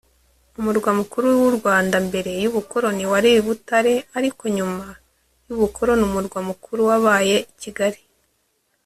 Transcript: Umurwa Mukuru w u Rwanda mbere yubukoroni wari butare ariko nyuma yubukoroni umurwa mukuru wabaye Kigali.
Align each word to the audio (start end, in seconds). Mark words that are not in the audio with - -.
Umurwa 0.59 0.91
Mukuru 0.99 1.27
w 1.41 1.43
u 1.49 1.53
Rwanda 1.57 1.95
mbere 2.07 2.31
yubukoroni 2.43 3.03
wari 3.11 3.31
butare 3.45 3.93
ariko 4.17 4.43
nyuma 4.57 4.85
yubukoroni 5.47 6.03
umurwa 6.09 6.39
mukuru 6.49 6.81
wabaye 6.89 7.37
Kigali. 7.61 8.01